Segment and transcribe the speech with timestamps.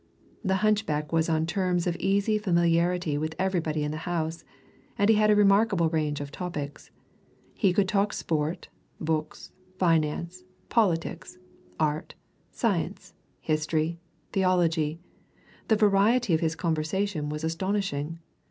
[0.43, 4.43] The hunchback was on terms of easy familiarity with everybody in the house,
[4.97, 6.89] and he had a remarkable range of topics.
[7.53, 8.67] He could talk sport,
[8.99, 11.37] books, finance, politics,
[11.79, 12.15] art,
[12.49, 13.99] science, history,
[14.33, 14.99] theology
[15.67, 18.17] the variety of his conversation was astonishing.